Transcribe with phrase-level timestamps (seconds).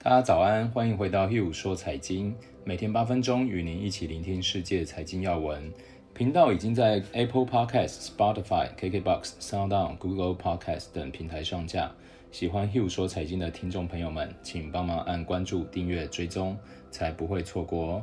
[0.00, 5.72] 大家早安，欢迎回到 Hugh 说财经，每天八分钟与您一起聆听世界财经要闻。
[6.14, 11.90] 频道已经在 Apple Podcast、Spotify、KKBox、SoundOn、Google Podcast 等平台上架。
[12.30, 16.56] 喜欢 Hugh 说财经的听众朋友们，请帮忙按关注、订阅、追踪，
[16.92, 18.02] 才不会错过哦。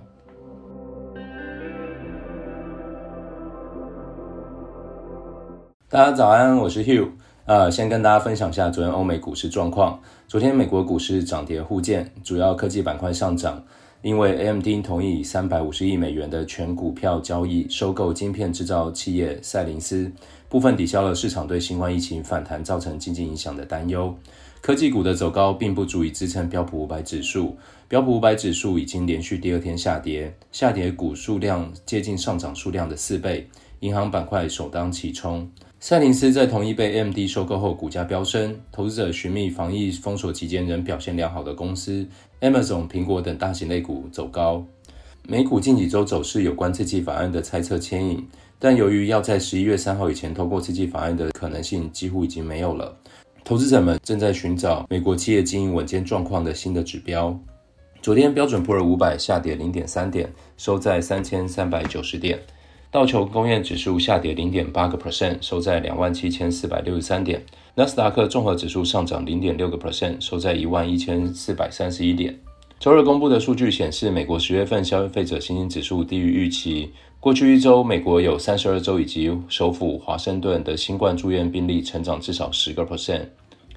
[5.88, 7.10] 大家早安，我是 Hugh。
[7.46, 10.00] 呃，先跟大家分享一下昨天欧美股市状况。
[10.28, 13.64] 昨天美国股市涨跌互见，主要科技板块上涨，
[14.02, 20.12] 因为 AMD 同意以三百五十亿美元的全股票交易收购晶片制造企业赛灵思，
[20.50, 24.18] 部分抵消了市场对新冠疫情反弹造成经济影响的担忧。
[24.60, 27.56] 科技股的走高并不足以支撑标普五百指数，
[27.88, 33.48] 标普五百指数已经连续第二天下跌，下跌股数量接近上涨数量的四倍，
[33.82, 35.48] 银行板块首当其冲。
[35.88, 38.60] 赛灵思在同意被 AMD 收购后，股价飙升。
[38.72, 42.04] 投资者寻觅防疫封锁期间仍表现良好的公司
[42.42, 44.66] ，Amazon、苹果等大型类股走高。
[45.28, 52.98] 美股近几周走势有关刺激法案的猜测牵引，但由于要在十一月三号以前通过刺激法案的可能性几乎已经没有了。
[53.44, 57.40] 投资者们正在寻找美国企业经营稳健状况的新的指标。
[58.02, 62.40] 昨天标准普尔五百下跌零点三点，收在三千三百九十点。
[62.96, 67.44] 道琼工业指数下跌零点八个 percent，收在两万七千四百六十三点。
[67.76, 72.34] 纳斯达克综合指数上涨零点六个 percent，收在一万一千四百三十一点。
[72.80, 76.90] 周日公布的数据显示，美国十月份消费者信心指数低于预期。
[77.20, 83.26] 过去一周，美国有三十二州以及首府华盛顿的新冠住院病例成长至少十个 percent。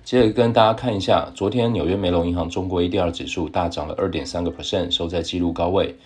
[0.04, 5.96] 接着跟大家看一下，昨天纽约梅隆银行中国 ADR 指数大涨了二点三个 percent，收在纪录高位。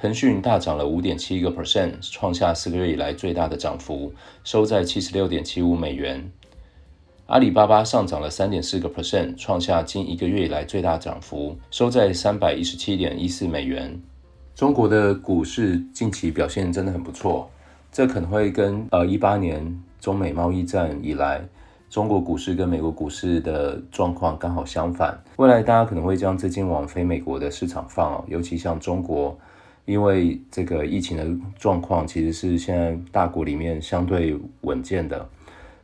[0.00, 4.12] 腾讯大涨了五点七个 percent，创下四个月以来最大的涨幅，
[4.44, 6.30] 收在七十六点七五美元。
[7.26, 14.00] 阿里巴巴上涨了三点四个 percent，创下近一个月以来最大涨幅，收在三百一十七点一四美元。
[14.54, 17.50] 中国的股市近期表现真的很不错，
[17.90, 21.44] 这可能会跟呃一八年中美贸易战以来，
[21.90, 25.20] 中国股市跟美国股市的状况刚好相反。
[25.38, 29.36] 未来大家可能会将资金往非美国的市场放哦，尤其像中国。
[29.88, 31.26] 因为这个疫情的
[31.58, 35.26] 状况其实是现在大国里面相对稳健的，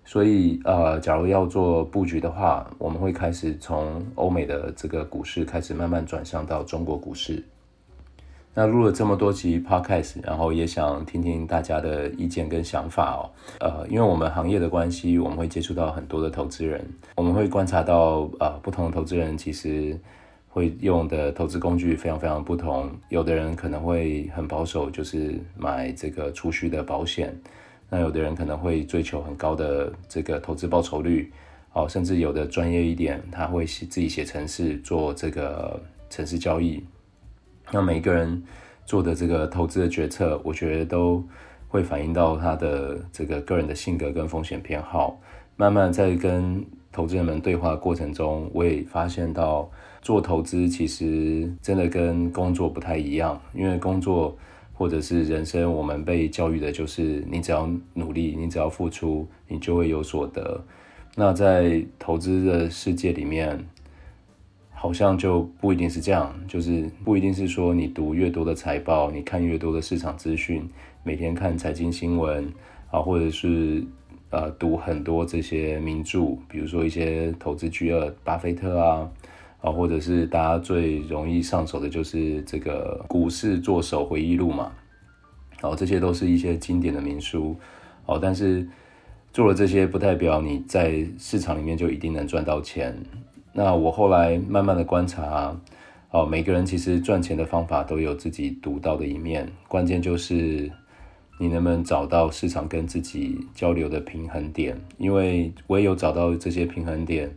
[0.04, 7.42] 所以呃，假如要做布局的话，我们会开始从欧美的这个股市开始慢慢转向到中国股市。
[8.52, 13.24] 那录了这么多集 Podcast，然后也想听听大家的意见跟想法哦。
[13.58, 19.98] 呃，因为我们行业的关系，我们会接触到很多的投资人，我们会观察到呃，不同的投资人其实。
[20.54, 27.28] 会用的投资工具非常非常不同，有的人可能会很保守，就是买这个储蓄的保险；
[27.90, 31.32] 那有的人可能会追求很高的这个投资报酬率，
[31.72, 36.84] 哦，甚至有的专业一点，他会写自己写程式做这个程式交易。
[37.72, 38.40] 那每一个人
[38.86, 41.20] 做的这个投资的决策，我觉得都
[41.66, 45.20] 会反映到他的这个个人的性格跟风险偏好。
[45.56, 49.68] 慢慢在跟投资人们对话过程中，我也发现到。
[50.04, 54.36] 做投资其实真的跟工作不太一样，因为工作
[54.74, 60.62] 或者是人生，我们被教育的就是你只要努力，你只要付出，你就会有所得。
[61.16, 63.58] 那在投资的世界里面，
[64.74, 70.68] 好像就不一定是这样，就是不一定是说你读越多的财报，你看越多的市场资讯，
[71.02, 72.52] 每天看财经新闻
[72.90, 73.82] 啊，或者是
[74.28, 79.10] 呃读很多这些名著，比如说一些投资巨鳄，巴菲特啊。
[79.64, 84.70] 啊，或者是大家最容易上手的就是这个股市作手回忆录嘛，
[85.62, 87.56] 哦，这些都是一些经典的名书，
[88.04, 88.68] 哦，但是
[89.32, 92.94] 做了这些不代表你在市场里面就一定能赚到钱。
[93.54, 95.58] 那我后来慢慢的观察，
[96.10, 100.70] 哦，每个人其实赚钱的方法都有自己独到的一面，关键就是
[101.38, 107.34] 你能不能找到市场跟自己交流的平衡点，因为唯有找到这些平衡点。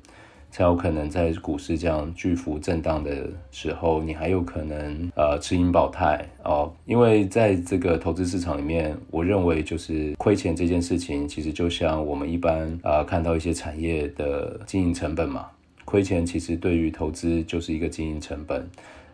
[0.50, 6.74] 才有可能在股市这样巨幅震荡的时候，你还有可能呃吃盈保泰哦。
[6.86, 15.48] 因为在这个投资市场里面，我认为就是亏钱这件事情，其实就像我们一般啊、看到一些产业的经营成本嘛，
[15.86, 18.68] 亏钱其实对于投资就是一个经营成本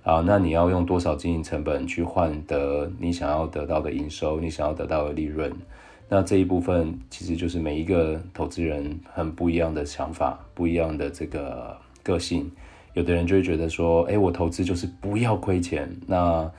[0.03, 5.49] 啊、那你要用多少经营成本去换得你想要得到的营收，你想要得到的利润？
[6.09, 12.51] 那这一部分其实就是每一个投资人很不一样的想法，不一样的这个个性。
[12.93, 15.89] 有的人就会觉得说，哎，我投资就是不要亏钱。
[16.05, 16.49] 那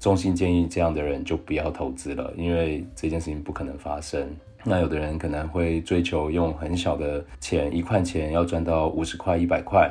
[0.00, 4.28] 衷心建议这样的人就不要投资了，因为这件事情不可能发生。
[4.64, 9.88] 那有的人可能会追求用很小的钱，一块钱要赚到五十块、一百块。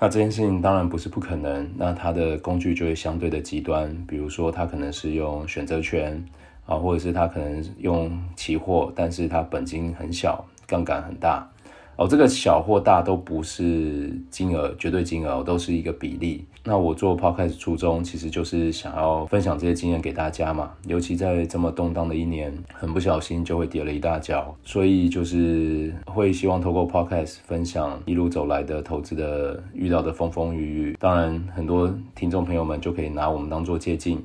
[0.00, 6.22] 那这件事情当然不是不可能，那它的工具就会相对的极端，比如说它可能是用选择权
[6.66, 11.48] 啊，或者是他可能用期货，但是他本金很小，杠杆很大。
[11.96, 16.44] 哦，这个小或大都不是金额，绝对金额都是一个比例。
[16.64, 30.96] 那我做 Podcast 初衷其实就是想要分享这些经验给大家嘛，尤其在这么动荡的一年，很不小心就会跌了一大跤，所以就是会希望透过 Podcast 分享一路走来的投资的遇到的风风雨雨。
[30.98, 34.20] 当然，很多听众朋友们就可以拿我们当做借镜，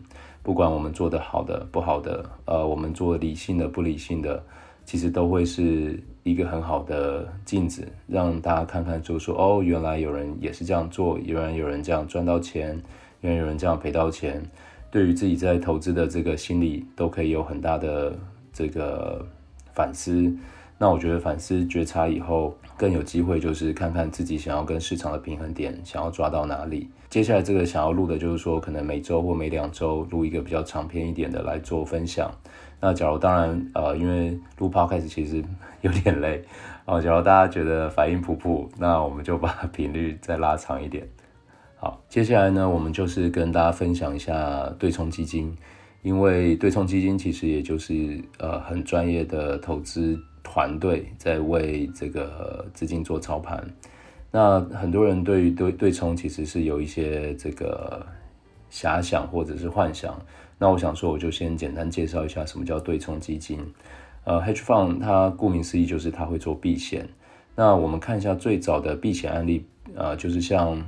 [0.50, 4.44] 不管我们做的好的不好的，呃，我们做理性的不理性的。
[4.84, 12.82] 其实都会是一个很好的镜子，让大家看看，就说，哦，原来有人也是这样做，原来有人这样赚到钱，
[13.22, 14.44] 原来有人这样赔到钱，
[14.90, 18.18] 对于自己在投资的这个心理，都可以有很大的
[18.52, 19.24] 这个
[19.76, 20.36] 反思。
[20.82, 26.90] 那我觉得反思觉察以后，更有机会就是看看自己想要跟市场的平衡点，想要抓到哪里。
[27.10, 32.32] 接下来这个想要录的，就是说，可能每周或每两周录一个比较长篇一点的来做分享。
[32.80, 35.44] 那假如当然，呃，因为录 podcast 其实
[35.82, 36.42] 有点累，
[36.86, 41.06] 哦，假如大家觉得反应普普，那我们就把频率再拉长一点。
[41.76, 45.54] 好，接下来呢，我们就是跟大家分享一下对冲基金，
[46.04, 53.66] 因为对冲基金其实也就是呃很专业的投资团队在为这个资金做操盘。
[54.32, 58.06] 那很多人对于对对冲其实是有一些这个
[58.72, 60.20] 遐想或者是幻想。
[60.58, 63.60] 那我想说，我就先简单介绍一下什么叫对冲基金。
[64.26, 67.08] 呃，hedge fund 它顾名思义就是它会做避险。
[67.56, 69.66] 那我们看一下最早的避险案例，
[69.96, 70.82] 呃，就是像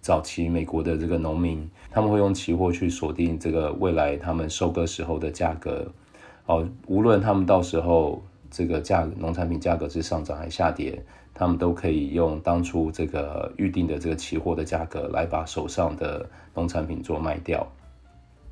[0.00, 5.86] 早期美国的这个农民，他们会用期货去锁定这个未来他们收割时候的价格。
[6.46, 11.02] 哦、无论他们到时候这个价农产品价格是上涨还是下跌，
[11.34, 17.66] 他们都可以用当初这个预定的这个期货的价格来把手上的农产品做卖掉。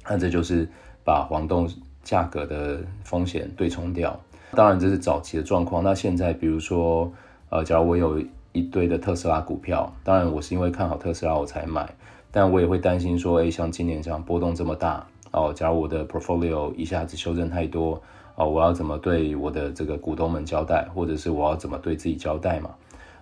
[0.08, 0.68] 那这就是
[1.02, 1.66] 把黄豆
[2.02, 4.18] 价格的风险对冲掉。
[4.52, 5.82] 当然这是早期的状况。
[5.82, 7.10] 那现在比如说，
[7.48, 11.92] 呃，假如我有一堆的特斯拉股票，当然我是因为看好特斯拉我才买，
[12.30, 18.00] 但我也会担心说，哎，像今年这样波动这么大，哦，假如我的 portfolio 一下子修正太多，
[18.36, 22.70] 哦，我要怎么对我的这个股东们交代，或者是我要怎么对自己交代嘛？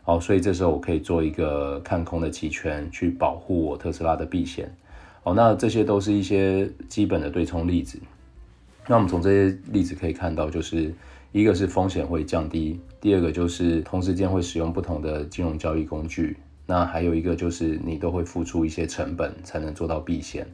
[0.04, 4.74] 哦，所以这时候我可以做一个看空的期权，去保护我特斯拉的避险。
[5.22, 7.98] 哦，那这些都是一些基本的对冲例子。
[8.88, 10.92] 那我们从这些例子可以看到，就是
[11.30, 16.36] 一个是风险会降低，第二个就是同时间会使用不同的金融交易工具。
[16.66, 20.46] 那还有一个就是你都会付出一些成本才能做到避险。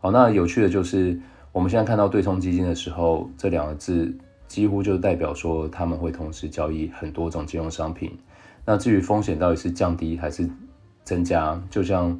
[0.00, 1.20] 好，那有趣的就是
[1.58, 4.16] 我们现在看到对冲基金的时候，这两个字
[4.46, 8.16] 几乎就代表说他们会同时交易很多种金融商品。
[8.64, 10.48] 那至于风险到底是降低还是
[11.02, 12.16] 增加，就像。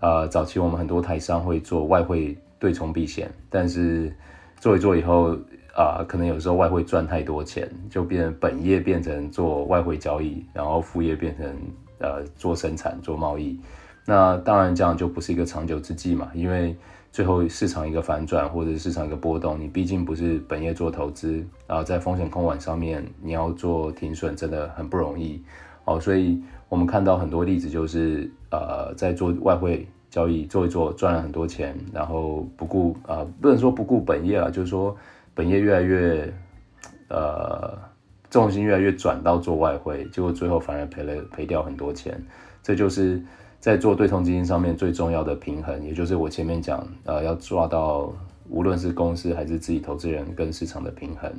[0.00, 4.12] 呃，早期我们很多台商会做外汇对冲避险，但是
[4.58, 5.38] 做一做以后，
[5.76, 11.56] 啊、可能有时候外汇赚太多钱，就变本业变成做外汇交易，然后副业变成
[12.00, 13.58] 呃做生产做贸易。
[14.04, 16.76] 那当然这样就不是一个长久之计嘛，因为
[17.12, 25.40] 最后市场一个反转或者是市场一个波动，你毕竟不是本业做投资，然后在风险控管上面你要做停损真的很不容易
[25.84, 26.42] 哦，所以。
[26.72, 34.96] 我们看到很多例子，就是呃，在做外汇交易做一做赚了很多钱，然后不顾呃，不能说不顾本业啊，就是说
[35.34, 36.32] 本业越来越
[37.10, 37.78] 呃
[38.30, 42.18] 重心越来越转到做外汇，结果最后反而赔了赔掉很多钱。
[42.62, 43.22] 这就是
[43.62, 48.12] 在做对冲基金上面最重要的平衡，也就是我前面讲呃要抓到
[48.50, 51.32] 无论是公司还是自己投资人跟市场的平衡。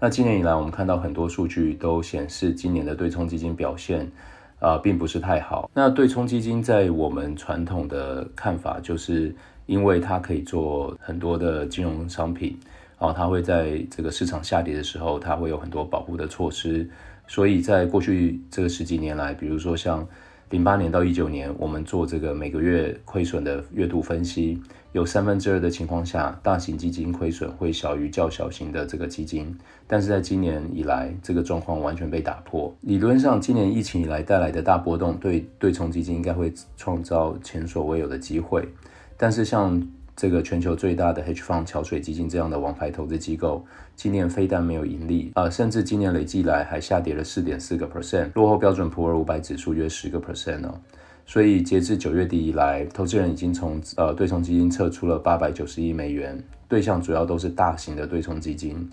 [0.00, 4.10] 那今年以来，我们看到很多数据都显示今年的对冲基金表现。
[4.58, 5.68] 啊、并不是太好。
[5.74, 9.34] 那对冲基金在我们传统的看法，就是
[9.66, 12.56] 因为它可以做很多的金融商品，
[12.96, 16.88] 然后它会在这个市场下跌的时候，它会有很多保护的措施。
[17.26, 20.06] 所以在过去这十几年来，比如说像
[20.52, 24.60] 零八年到一九年，我们做这个每个月亏损的月度分析。
[24.92, 29.56] 有三分之二的情况下，大型基金亏损会小于较小型的这个基金，
[29.86, 32.70] 但是在今年以来，这个状况完全被打破。
[32.82, 38.68] 理论上，今年疫情以来带来的大波动，对对冲基金应该会创造前所未有的机会。
[39.16, 39.82] 但是，像
[40.22, 50.80] 这个全球最大的 H Fund 桥水基金这样的王牌投资机构，今年非但没有盈利，啊、甚至今年累计来还下跌了四点四个 percent，落后标准普尔五百指数约十个 percent 哦。
[51.26, 58.88] 所以截至九月底以来，投资人已经从呃对冲基金撤出了八百九十亿美元，对象主要都是大型的对冲基金。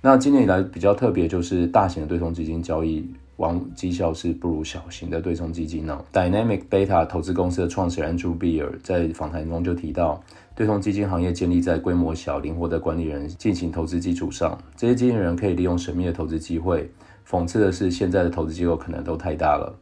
[0.00, 10.22] 那今年以来比较特别，就是大型的对冲基金交易往绩效是不如小型的对冲基金呢、Dynamic Beta 投资公司的创始人 Andrew Beer 在访谈中就提到，
[10.54, 16.90] 对冲基金行业建立在规模小、灵活的管理人进行投资基础上，这些经理人可以利用神秘的投资机会。
[17.28, 19.74] 讽刺的是，现在的投资机构可能都太大了。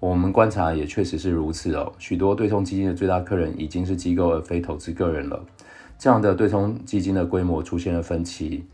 [0.00, 5.44] 我们观察也确实是如此哦，许多对冲基金的最大客人已经是机构而非投资个人了。
[5.98, 8.64] 这样的对冲基金的规模出现了分歧，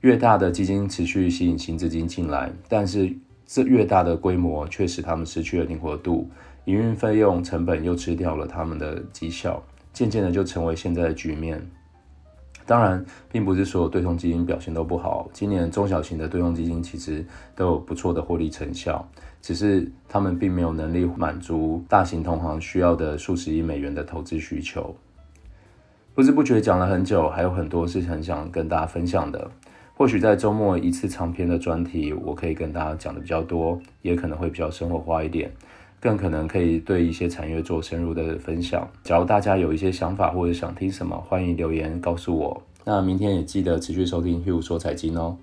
[0.00, 3.12] 越大的基金持续吸引新资金进来，但是
[3.46, 6.30] 这越大的规模却使他们失去了灵活度，
[6.66, 9.62] 营运费用成本又吃掉了他们的绩效，
[9.98, 11.60] 渐渐的就成为现在的局面。
[12.64, 15.28] 当然，并不是所有对冲基金表现都不好。
[15.32, 17.26] 今年中小型的对冲基金其实
[17.56, 19.04] 都有不错的获利成效，
[19.42, 24.94] 只是他们并没有能力满足大型同行需要的数十亿美元的投资需求。
[26.14, 29.50] 不知不觉讲了很久，还有很多是很想跟大家分享的。
[29.96, 35.50] 或许在周末一次长篇的专题，我可以跟大家讲的比较多，也可能会比较生活化一点。
[36.00, 38.88] 更可能可以对一些产业做深入的分享。
[39.02, 42.62] 假如大家有一些想法或者想听什么，欢迎留言告诉我。
[42.84, 45.36] 那明天也记得持续收听 Hugh 说财经哦。